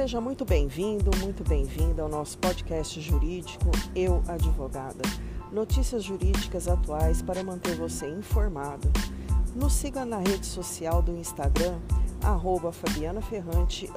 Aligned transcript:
Seja 0.00 0.18
muito 0.18 0.46
bem-vindo, 0.46 1.10
muito 1.18 1.46
bem-vinda 1.46 2.00
ao 2.00 2.08
nosso 2.08 2.38
podcast 2.38 2.98
jurídico 3.02 3.66
Eu 3.94 4.22
Advogada. 4.26 5.02
Notícias 5.52 6.02
jurídicas 6.02 6.68
atuais 6.68 7.20
para 7.20 7.44
manter 7.44 7.74
você 7.74 8.08
informado. 8.08 8.90
Nos 9.54 9.74
siga 9.74 10.06
na 10.06 10.16
rede 10.16 10.46
social 10.46 11.02
do 11.02 11.14
Instagram, 11.14 11.78
arroba 12.22 12.72
Fabiana 12.72 13.20
Ferrante, 13.20 13.90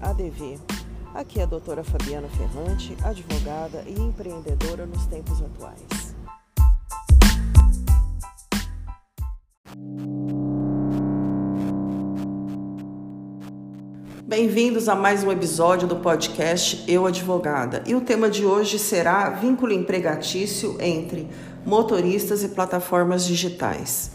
ADV. 0.00 0.58
Aqui 1.14 1.38
é 1.38 1.44
a 1.44 1.46
doutora 1.46 1.84
Fabiana 1.84 2.28
Ferrante, 2.28 2.96
advogada 3.04 3.84
e 3.86 3.92
empreendedora 3.92 4.86
nos 4.86 5.06
tempos 5.06 5.40
atuais. 5.40 6.01
Bem-vindos 14.32 14.88
a 14.88 14.94
mais 14.94 15.22
um 15.22 15.30
episódio 15.30 15.86
do 15.86 15.96
podcast 15.96 16.82
Eu 16.90 17.04
Advogada. 17.04 17.82
E 17.86 17.94
o 17.94 18.00
tema 18.00 18.30
de 18.30 18.46
hoje 18.46 18.78
será 18.78 19.28
vínculo 19.28 19.74
empregatício 19.74 20.78
entre 20.80 21.28
motoristas 21.66 22.42
e 22.42 22.48
plataformas 22.48 23.26
digitais. 23.26 24.12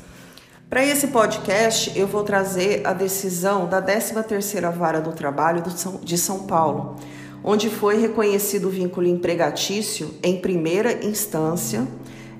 Para 0.67 0.84
esse 0.84 1.09
podcast, 1.09 1.95
eu 1.95 2.07
vou 2.07 2.23
trazer 2.23 2.81
a 2.84 2.93
decisão 2.93 3.67
da 3.67 3.80
13ª 3.80 4.71
Vara 4.71 4.99
do 4.99 5.12
Trabalho 5.12 5.62
de 6.02 6.18
São 6.18 6.48
Paulo, 6.48 6.95
onde 7.43 7.70
foi 7.70 8.02
reconhecido 8.02 8.70
o 8.70 8.71
vínculo 8.71 9.05
empregatício 9.05 10.15
em 10.23 10.41
primeira 10.41 11.05
instância 11.05 11.88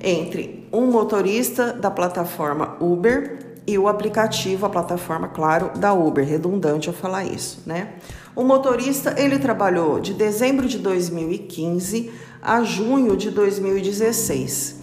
entre 0.02 0.68
um 0.74 0.88
motorista 0.88 1.74
da 1.74 1.92
plataforma 1.92 2.76
Uber 2.80 3.47
e 3.68 3.78
o 3.78 3.90
aplicativo, 3.90 4.66
a 4.66 4.70
plataforma, 4.70 5.28
claro, 5.28 5.78
da 5.78 5.94
Uber, 5.94 6.26
redundante 6.26 6.88
eu 6.88 6.94
falar 6.94 7.26
isso, 7.26 7.62
né? 7.66 7.96
O 8.34 8.44
motorista, 8.44 9.14
ele 9.18 9.38
trabalhou 9.38 10.00
de 10.00 10.14
dezembro 10.14 10.70
de 10.70 10.78
2015 10.78 12.10
a 12.42 12.64
junho 12.64 13.18
de 13.18 13.30
2016. 13.30 14.78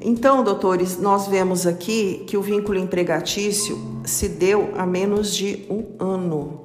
Então, 0.00 0.42
doutores, 0.42 0.98
nós 0.98 1.26
vemos 1.26 1.66
aqui 1.66 2.24
que 2.26 2.36
o 2.36 2.42
vínculo 2.42 2.78
empregatício 2.78 3.78
se 4.04 4.28
deu 4.28 4.72
a 4.76 4.86
menos 4.86 5.34
de 5.34 5.66
um 5.68 5.84
ano. 5.98 6.62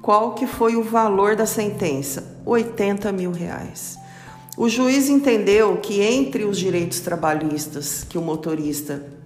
Qual 0.00 0.34
que 0.34 0.46
foi 0.46 0.76
o 0.76 0.82
valor 0.82 1.34
da 1.34 1.46
sentença? 1.46 2.40
80 2.46 3.10
mil 3.10 3.32
reais. 3.32 3.98
O 4.56 4.68
juiz 4.68 5.08
entendeu 5.08 5.78
que 5.78 6.02
entre 6.02 6.44
os 6.44 6.58
direitos 6.58 7.00
trabalhistas 7.00 8.04
que 8.04 8.18
o 8.18 8.22
motorista 8.22 9.19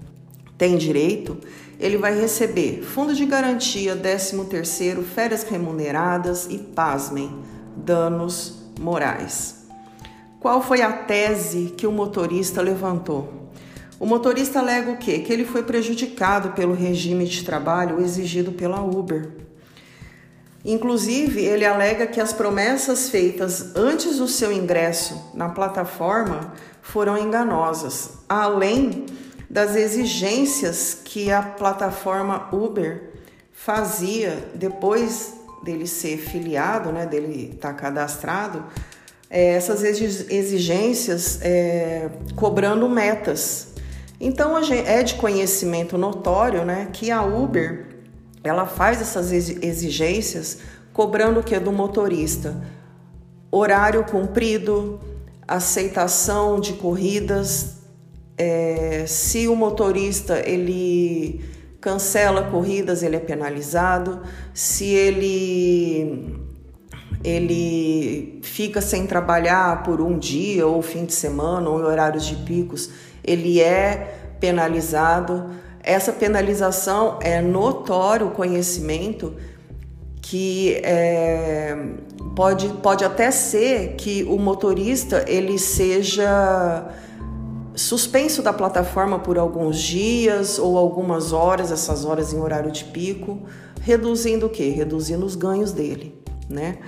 tem 0.56 0.76
direito, 0.76 1.38
ele 1.78 1.96
vai 1.96 2.18
receber 2.18 2.82
fundo 2.82 3.14
de 3.14 3.26
garantia, 3.26 3.96
13 3.96 4.44
terceiro, 4.44 5.02
férias 5.02 5.42
remuneradas 5.42 6.46
e, 6.48 6.58
pasmem, 6.58 7.30
danos 7.76 8.64
morais. 8.80 9.64
Qual 10.40 10.62
foi 10.62 10.82
a 10.82 10.92
tese 10.92 11.74
que 11.76 11.86
o 11.86 11.92
motorista 11.92 12.60
levantou? 12.60 13.50
O 13.98 14.06
motorista 14.06 14.58
alega 14.58 14.90
o 14.90 14.98
quê? 14.98 15.20
Que 15.20 15.32
ele 15.32 15.44
foi 15.44 15.62
prejudicado 15.62 16.50
pelo 16.50 16.74
regime 16.74 17.24
de 17.24 17.44
trabalho 17.44 18.00
exigido 18.00 18.52
pela 18.52 18.82
Uber. 18.82 19.30
Inclusive, 20.64 21.42
ele 21.42 21.64
alega 21.64 22.06
que 22.06 22.20
as 22.20 22.32
promessas 22.32 23.08
feitas 23.08 23.74
antes 23.76 24.18
do 24.18 24.26
seu 24.26 24.52
ingresso 24.52 25.30
na 25.34 25.48
plataforma 25.48 26.52
foram 26.82 27.16
enganosas, 27.16 28.18
além 28.28 29.06
das 29.54 29.76
exigências 29.76 30.98
que 31.04 31.30
a 31.30 31.40
plataforma 31.40 32.48
Uber 32.52 33.02
fazia 33.52 34.48
depois 34.52 35.32
dele 35.62 35.86
ser 35.86 36.18
filiado, 36.18 36.90
né, 36.90 37.06
dele 37.06 37.52
estar 37.54 37.68
tá 37.68 37.74
cadastrado, 37.74 38.64
é, 39.30 39.50
essas 39.50 39.84
exigências 39.84 41.38
é, 41.40 42.10
cobrando 42.34 42.88
metas. 42.88 43.68
Então 44.20 44.58
é 44.58 45.04
de 45.04 45.14
conhecimento 45.14 45.96
notório, 45.96 46.64
né, 46.64 46.88
que 46.92 47.12
a 47.12 47.22
Uber 47.22 47.86
ela 48.42 48.66
faz 48.66 49.00
essas 49.00 49.30
exigências 49.30 50.58
cobrando 50.92 51.38
o 51.38 51.44
que 51.44 51.60
do 51.60 51.70
motorista? 51.70 52.60
Horário 53.52 54.02
cumprido, 54.02 54.98
aceitação 55.46 56.58
de 56.58 56.72
corridas 56.72 57.73
é, 58.36 59.04
se 59.06 59.46
o 59.46 59.54
motorista 59.54 60.42
ele 60.44 61.44
cancela 61.80 62.42
corridas, 62.44 63.02
ele 63.02 63.16
é 63.16 63.20
penalizado. 63.20 64.22
Se 64.52 64.86
ele 64.86 66.40
ele 67.22 68.38
fica 68.42 68.82
sem 68.82 69.06
trabalhar 69.06 69.82
por 69.82 70.00
um 70.00 70.18
dia 70.18 70.66
ou 70.66 70.82
fim 70.82 71.06
de 71.06 71.14
semana 71.14 71.70
ou 71.70 71.80
em 71.80 71.84
horários 71.84 72.26
de 72.26 72.36
picos, 72.36 72.90
ele 73.22 73.60
é 73.60 74.34
penalizado. 74.38 75.50
Essa 75.82 76.12
penalização 76.12 77.18
é 77.22 77.40
notório 77.40 78.26
o 78.26 78.30
conhecimento 78.30 79.34
que 80.20 80.80
é, 80.82 81.76
pode, 82.34 82.68
pode 82.82 83.04
até 83.04 83.30
ser 83.30 83.94
que 83.96 84.24
o 84.24 84.38
motorista 84.38 85.24
ele 85.28 85.58
seja 85.58 86.90
suspenso 87.74 88.42
da 88.42 88.52
plataforma 88.52 89.18
por 89.18 89.38
alguns 89.38 89.78
dias 89.80 90.58
ou 90.58 90.78
algumas 90.78 91.32
horas, 91.32 91.72
essas 91.72 92.04
horas 92.04 92.32
em 92.32 92.40
horário 92.40 92.70
de 92.70 92.84
pico, 92.84 93.40
reduzindo 93.80 94.46
o 94.46 94.48
quê? 94.48 94.68
Reduzindo 94.70 95.26
os 95.26 95.34
ganhos 95.34 95.72
dele, 95.72 96.18
né? 96.48 96.78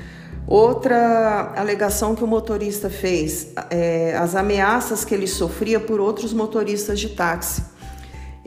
Outra 0.47 1.55
alegação 1.57 2.15
que 2.15 2.23
o 2.23 2.27
motorista 2.27 2.89
fez, 2.89 3.53
é, 3.69 4.17
as 4.17 4.37
ameaças 4.37 5.05
que 5.05 5.13
ele 5.13 5.27
sofria 5.27 5.81
por 5.81 5.99
outros 5.99 6.33
motoristas 6.33 7.01
de 7.01 7.09
táxi. 7.09 7.65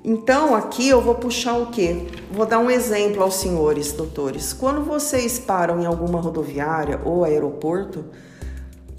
Então, 0.01 0.55
aqui 0.55 0.87
eu 0.87 1.01
vou 1.01 1.15
puxar 1.15 1.57
o 1.57 1.67
quê? 1.67 2.05
Vou 2.31 2.45
dar 2.45 2.59
um 2.59 2.71
exemplo 2.71 3.21
aos 3.21 3.35
senhores, 3.35 3.91
doutores. 3.91 4.53
Quando 4.53 4.81
vocês 4.81 5.39
param 5.39 5.81
em 5.81 5.85
alguma 5.85 6.21
rodoviária 6.21 7.01
ou 7.03 7.25
aeroporto, 7.25 8.05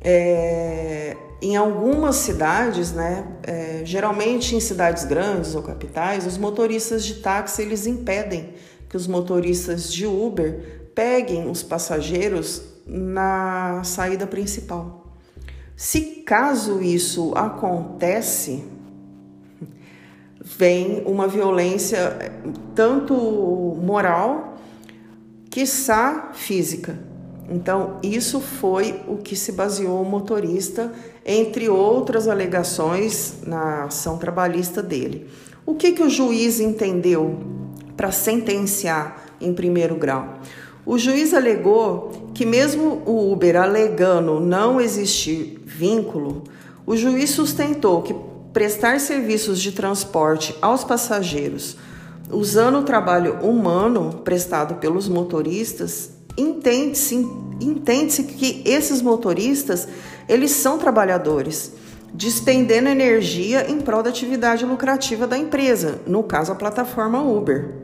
é, 0.02 1.16
em 1.42 1.56
algumas 1.56 2.16
cidades, 2.16 2.92
né, 2.92 3.26
é, 3.42 3.82
geralmente 3.84 4.54
em 4.54 4.60
cidades 4.60 5.04
grandes 5.04 5.54
ou 5.54 5.62
capitais, 5.62 6.26
os 6.26 6.36
motoristas 6.36 7.04
de 7.04 7.14
táxi 7.14 7.62
eles 7.62 7.86
impedem 7.86 8.54
que 8.88 8.96
os 8.96 9.06
motoristas 9.06 9.92
de 9.92 10.06
Uber 10.06 10.90
peguem 10.94 11.48
os 11.50 11.62
passageiros 11.62 12.62
na 12.86 13.82
saída 13.84 14.26
principal. 14.26 15.14
Se 15.76 16.00
caso 16.26 16.82
isso 16.82 17.32
acontece, 17.34 18.64
vem 20.42 21.02
uma 21.06 21.26
violência 21.26 22.32
tanto 22.74 23.14
moral, 23.82 24.58
quiçá 25.48 26.32
física. 26.34 27.09
Então, 27.50 27.98
isso 28.00 28.40
foi 28.40 29.00
o 29.08 29.16
que 29.16 29.34
se 29.34 29.50
baseou 29.52 30.00
o 30.00 30.08
motorista, 30.08 30.92
entre 31.26 31.68
outras 31.68 32.28
alegações 32.28 33.38
na 33.44 33.84
ação 33.84 34.16
trabalhista 34.16 34.80
dele. 34.80 35.26
O 35.66 35.74
que, 35.74 35.90
que 35.90 36.02
o 36.02 36.08
juiz 36.08 36.60
entendeu 36.60 37.40
para 37.96 38.12
sentenciar 38.12 39.20
em 39.40 39.52
primeiro 39.52 39.96
grau? 39.96 40.38
O 40.86 40.96
juiz 40.96 41.34
alegou 41.34 42.30
que, 42.32 42.46
mesmo 42.46 43.02
o 43.04 43.32
Uber 43.32 43.56
alegando 43.56 44.38
não 44.38 44.80
existir 44.80 45.60
vínculo, 45.66 46.44
o 46.86 46.96
juiz 46.96 47.30
sustentou 47.30 48.00
que 48.02 48.14
prestar 48.52 49.00
serviços 49.00 49.60
de 49.60 49.72
transporte 49.72 50.56
aos 50.62 50.84
passageiros 50.84 51.76
usando 52.32 52.78
o 52.78 52.84
trabalho 52.84 53.34
humano 53.42 54.20
prestado 54.24 54.76
pelos 54.76 55.08
motoristas 55.08 56.19
entende-se 56.36 57.16
entende 57.60 58.22
que 58.22 58.62
esses 58.64 59.02
motoristas 59.02 59.86
eles 60.28 60.52
são 60.52 60.78
trabalhadores, 60.78 61.72
despendendo 62.12 62.88
energia 62.88 63.70
em 63.70 63.80
prol 63.80 64.02
da 64.02 64.10
atividade 64.10 64.64
lucrativa 64.64 65.26
da 65.26 65.36
empresa, 65.36 66.00
no 66.06 66.22
caso 66.22 66.52
a 66.52 66.54
plataforma 66.54 67.22
Uber. 67.22 67.74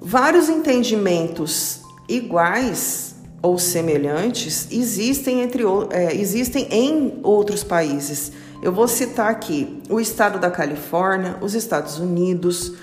Vários 0.00 0.48
entendimentos 0.48 1.80
iguais 2.08 3.14
ou 3.40 3.58
semelhantes 3.58 4.68
existem, 4.70 5.40
entre, 5.40 5.64
é, 5.90 6.14
existem 6.14 6.68
em 6.70 7.20
outros 7.22 7.64
países. 7.64 8.32
Eu 8.62 8.72
vou 8.72 8.86
citar 8.86 9.30
aqui 9.30 9.80
o 9.88 9.98
estado 9.98 10.38
da 10.38 10.50
Califórnia, 10.50 11.36
os 11.40 11.54
Estados 11.54 11.98
Unidos, 11.98 12.74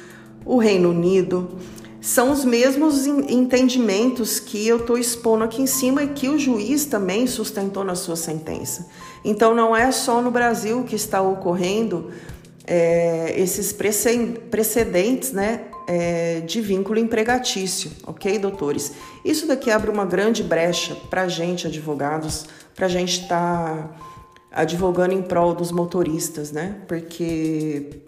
o 0.46 0.58
Reino 0.58 0.90
Unido, 0.90 1.50
são 2.02 2.32
os 2.32 2.46
mesmos 2.46 3.06
entendimentos 3.06 4.40
que 4.40 4.66
eu 4.68 4.78
estou 4.78 4.98
expondo 4.98 5.44
aqui 5.44 5.62
em 5.62 5.68
cima 5.68 6.04
e 6.04 6.08
que 6.08 6.30
o 6.30 6.40
juiz 6.40 6.86
também 6.86 7.28
sustentou 7.28 7.84
na 7.84 7.96
sua 7.96 8.16
sentença. 8.16 8.88
Então, 9.24 9.54
não 9.54 9.76
é 9.76 9.92
só 9.92 10.22
no 10.22 10.32
Brasil 10.32 10.84
que 10.84 10.96
está 10.96 11.22
ocorrendo 11.22 12.10
é, 12.66 13.34
esses 13.38 13.74
precedentes 13.74 15.34
né, 15.34 15.66
é, 15.88 16.40
de 16.42 16.62
vínculo 16.62 17.00
empregatício, 17.00 17.92
ok, 18.08 18.40
doutores? 18.40 18.94
Isso 19.26 19.46
daqui 19.46 19.70
abre 19.70 19.92
uma 19.92 20.06
grande 20.06 20.42
brecha 20.42 20.96
para 21.10 21.24
a 21.24 21.28
gente, 21.28 21.68
advogados, 21.68 22.46
para 22.76 22.86
a 22.86 22.90
gente 22.90 23.24
estar 23.24 23.76
tá 23.76 23.96
advogando 24.52 25.14
em 25.14 25.22
prol 25.22 25.54
dos 25.54 25.72
motoristas, 25.72 26.52
né? 26.52 26.78
Porque 26.88 28.02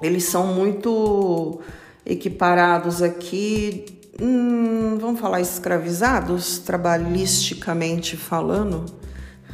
eles 0.00 0.24
são 0.24 0.46
muito 0.46 1.60
equiparados 2.06 3.02
aqui, 3.02 3.84
hum, 4.20 4.98
vamos 5.00 5.18
falar 5.20 5.40
escravizados, 5.40 6.58
trabalhisticamente 6.58 8.16
falando. 8.16 8.86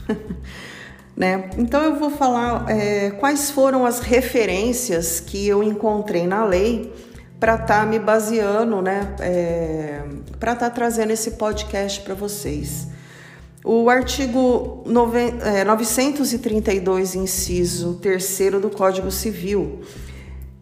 né? 1.17 1.49
Então 1.57 1.83
eu 1.83 1.97
vou 1.97 2.11
falar 2.11 2.69
é, 2.69 3.13
quais 3.13 3.51
foram 3.51 3.87
as 3.87 4.01
referências 4.01 5.19
que 5.19 5.49
eu 5.49 5.63
encontrei 5.63 6.27
na 6.27 6.45
lei 6.45 6.93
para 7.41 7.55
estar 7.55 7.81
tá 7.81 7.87
me 7.87 7.99
baseando, 7.99 8.83
né? 8.83 9.17
É, 9.19 10.03
para 10.39 10.53
estar 10.53 10.69
tá 10.69 10.75
trazendo 10.75 11.11
esse 11.11 11.31
podcast 11.33 12.03
para 12.03 12.15
vocês. 12.15 12.87
O 13.65 13.89
artigo 13.89 14.83
932, 14.87 17.15
é, 17.15 17.19
inciso 17.19 17.99
3 18.03 18.39
do 18.61 18.69
Código 18.71 19.11
Civil, 19.11 19.81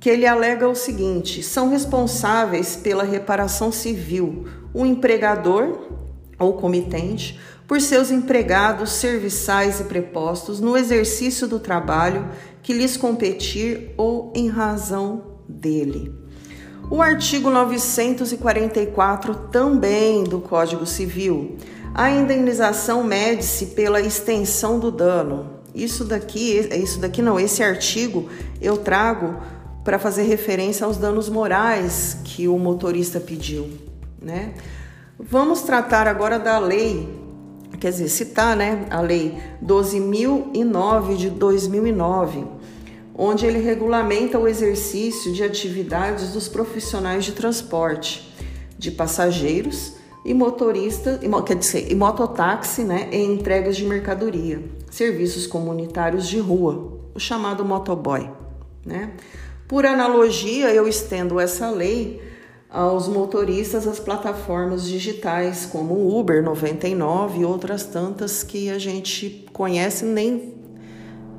que 0.01 0.09
ele 0.09 0.27
alega 0.27 0.69
o 0.69 0.75
seguinte: 0.75 1.43
são 1.43 1.69
responsáveis 1.69 2.75
pela 2.75 3.05
reparação 3.05 3.71
civil 3.71 4.47
o 4.73 4.87
empregador 4.87 5.79
ou 6.39 6.55
comitente 6.55 7.39
por 7.69 7.81
seus 7.81 8.11
empregados 8.11 8.91
serviçais 8.93 9.79
e 9.79 9.85
prepostos 9.85 10.59
no 10.59 10.77
exercício 10.77 11.47
do 11.47 11.61
trabalho 11.61 12.29
que 12.63 12.73
lhes 12.73 12.97
competir 12.97 13.95
ou 13.97 14.33
em 14.35 14.49
razão 14.49 15.37
dele. 15.49 16.13
O 16.91 17.01
artigo 17.01 17.51
944 17.51 19.35
também 19.53 20.25
do 20.25 20.41
Código 20.41 20.85
Civil 20.85 21.57
a 21.95 22.11
indenização 22.11 23.03
mede-se 23.03 23.67
pela 23.67 24.01
extensão 24.01 24.79
do 24.79 24.91
dano. 24.91 25.61
Isso 25.75 26.05
daqui, 26.05 26.69
isso 26.73 26.99
daqui 26.99 27.21
não, 27.21 27.39
esse 27.39 27.63
artigo 27.63 28.29
eu 28.61 28.77
trago 28.77 29.37
para 29.85 29.99
fazer 29.99 30.25
referência 30.25 30.85
aos 30.85 30.97
danos 30.97 31.29
morais 31.29 32.19
que 32.25 32.47
o 32.47 32.59
motorista 32.59 33.19
pediu, 33.19 33.69
né? 34.21 34.55
Vamos 35.19 35.63
tratar 35.63 36.07
agora 36.07 36.39
da 36.39 36.59
lei, 36.59 37.09
quer 37.79 37.91
dizer, 37.91 38.09
citar, 38.09 38.57
né, 38.57 38.87
a 38.91 39.01
lei 39.01 39.39
12009 39.61 41.17
de 41.17 41.31
2009, 41.31 42.47
onde 43.15 43.45
ele 43.45 43.59
regulamenta 43.59 44.39
o 44.39 44.49
exercício 44.49 45.33
de 45.33 45.45
atividades 45.45 46.33
dos 46.33 46.49
profissionais 46.49 47.25
de 47.25 47.33
transporte 47.33 48.35
de 48.79 48.91
passageiros 48.91 49.95
e 50.25 50.33
motorista, 50.33 51.21
quer 51.47 51.57
dizer, 51.57 51.93
e 51.93 51.95
mototáxi, 51.95 52.83
né, 52.83 53.09
em 53.13 53.35
entregas 53.35 53.77
de 53.77 53.85
mercadoria, 53.85 54.63
serviços 54.91 55.47
comunitários 55.47 56.27
de 56.27 56.39
rua, 56.39 56.99
o 57.15 57.21
chamado 57.21 57.63
motoboy, 57.65 58.31
né? 58.85 59.13
Por 59.71 59.87
analogia, 59.87 60.75
eu 60.75 60.89
estendo 60.89 61.39
essa 61.39 61.71
lei 61.71 62.21
aos 62.69 63.07
motoristas 63.07 63.85
das 63.85 64.01
plataformas 64.01 64.83
digitais 64.83 65.65
como 65.65 65.95
o 65.95 66.19
Uber 66.19 66.43
99 66.43 67.39
e 67.39 67.45
outras 67.45 67.85
tantas 67.85 68.43
que 68.43 68.69
a 68.69 68.81
gente 68.81 69.47
conhece 69.53 70.05
nem 70.05 70.55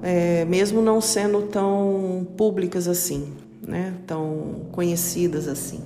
é, 0.02 0.46
mesmo 0.46 0.82
não 0.82 1.02
sendo 1.02 1.42
tão 1.42 2.26
públicas 2.38 2.88
assim, 2.88 3.34
né? 3.68 3.96
Tão 4.08 4.62
conhecidas 4.72 5.50
assim. 5.50 5.82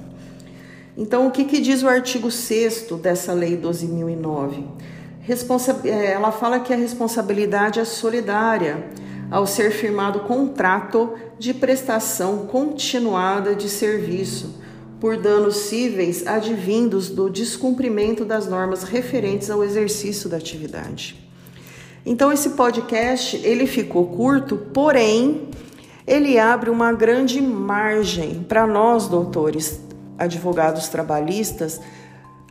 Então, 0.96 1.26
o 1.26 1.32
que, 1.32 1.46
que 1.46 1.60
diz 1.60 1.82
o 1.82 1.88
artigo 1.88 2.30
6 2.30 2.90
dessa 3.02 3.34
Lei 3.34 3.58
12.009? 3.58 4.66
Responsa 5.22 5.82
é, 5.84 6.12
ela 6.12 6.32
fala 6.32 6.60
que 6.60 6.72
a 6.72 6.78
responsabilidade 6.78 7.80
é 7.80 7.86
solidária 7.86 8.86
ao 9.30 9.46
ser 9.46 9.72
firmado 9.72 10.22
contrato 10.22 11.14
de 11.38 11.54
prestação 11.54 12.46
continuada 12.48 13.56
de 13.56 13.70
serviço 13.70 14.56
por 15.00 15.18
danos 15.18 15.58
cíveis 15.58 16.26
advindos 16.26 17.10
do 17.10 17.30
descumprimento 17.30 18.24
das 18.24 18.48
normas 18.48 18.84
referentes 18.84 19.50
ao 19.50 19.64
exercício 19.64 20.30
da 20.30 20.38
atividade. 20.38 21.30
Então 22.06 22.32
esse 22.32 22.52
podcast 22.52 23.36
ele 23.38 23.66
ficou 23.68 24.08
curto, 24.08 24.58
porém 24.58 25.50
ele 26.08 26.38
abre 26.38 26.70
uma 26.70 26.94
grande 26.94 27.42
margem 27.42 28.44
para 28.48 28.68
nós, 28.68 29.08
doutores, 29.08 29.80
advogados 30.18 30.88
trabalhistas, 30.88 31.82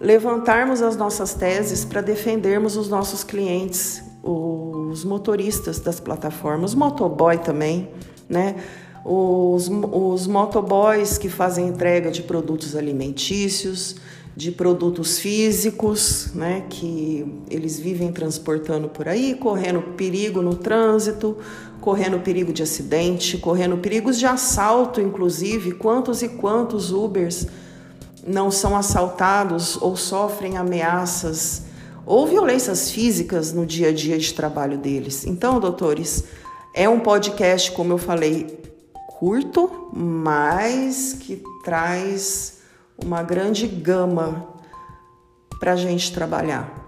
levantarmos 0.00 0.82
as 0.82 0.96
nossas 0.96 1.34
teses 1.34 1.84
para 1.84 2.00
defendermos 2.00 2.76
os 2.76 2.88
nossos 2.88 3.22
clientes, 3.22 4.02
os 4.24 5.04
motoristas 5.04 5.78
das 5.78 6.00
plataformas, 6.00 6.70
os 6.70 6.74
motoboy 6.74 7.38
também, 7.38 7.88
né? 8.28 8.56
Os, 9.04 9.68
os 9.68 10.26
motoboys 10.26 11.18
que 11.18 11.28
fazem 11.28 11.68
entrega 11.68 12.10
de 12.10 12.22
produtos 12.22 12.74
alimentícios, 12.74 13.96
de 14.36 14.50
produtos 14.50 15.18
físicos, 15.18 16.30
né, 16.34 16.64
que 16.68 17.24
eles 17.48 17.78
vivem 17.78 18.10
transportando 18.10 18.88
por 18.88 19.06
aí, 19.06 19.34
correndo 19.34 19.80
perigo 19.94 20.42
no 20.42 20.56
trânsito, 20.56 21.36
correndo 21.80 22.18
perigo 22.20 22.52
de 22.52 22.62
acidente, 22.62 23.36
correndo 23.38 23.76
perigos 23.76 24.18
de 24.18 24.26
assalto, 24.26 25.00
inclusive. 25.00 25.72
Quantos 25.72 26.22
e 26.22 26.30
quantos 26.30 26.90
Ubers 26.90 27.46
não 28.26 28.50
são 28.50 28.74
assaltados 28.74 29.80
ou 29.80 29.94
sofrem 29.96 30.56
ameaças 30.56 31.64
ou 32.06 32.26
violências 32.26 32.90
físicas 32.90 33.52
no 33.52 33.64
dia 33.64 33.88
a 33.88 33.92
dia 33.92 34.18
de 34.18 34.32
trabalho 34.34 34.78
deles? 34.78 35.26
Então, 35.26 35.60
doutores, 35.60 36.24
é 36.74 36.88
um 36.88 37.00
podcast, 37.00 37.72
como 37.72 37.92
eu 37.92 37.98
falei, 37.98 38.58
curto, 39.06 39.90
mas 39.92 41.14
que 41.14 41.42
traz 41.64 42.58
uma 43.02 43.22
grande 43.22 43.66
gama 43.66 44.48
para 45.58 45.72
a 45.72 45.76
gente 45.76 46.12
trabalhar 46.12 46.84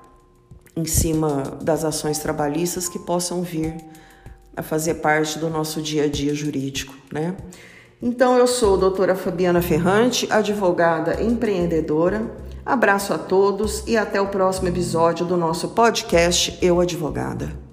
em 0.77 0.85
cima 0.85 1.43
das 1.63 1.85
ações 1.85 2.19
trabalhistas 2.19 2.89
que 2.89 2.99
possam 2.99 3.43
vir 3.43 3.75
a 4.57 4.63
fazer 4.63 4.95
parte 4.95 5.39
do 5.39 5.49
nosso 5.49 5.81
dia 5.81 6.05
a 6.05 6.09
dia 6.09 6.35
jurídico, 6.35 6.95
né? 7.13 7.37
Então 8.03 8.37
eu 8.37 8.47
sou 8.47 8.75
a 8.75 8.79
doutora 8.79 9.15
Fabiana 9.15 9.63
Ferrante, 9.63 10.27
advogada 10.31 11.23
empreendedora. 11.23 12.31
Abraço 12.67 13.15
a 13.15 13.19
todos 13.19 13.85
e 13.87 13.97
até 13.97 14.21
o 14.21 14.27
próximo 14.27 14.67
episódio 14.67 15.25
do 15.25 15.37
nosso 15.37 15.69
podcast 15.69 16.59
Eu 16.61 16.81
Advogada. 16.81 17.66